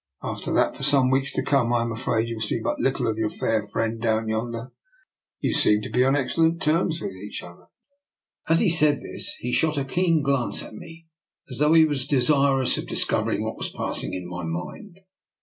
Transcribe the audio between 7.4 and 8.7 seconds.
other." As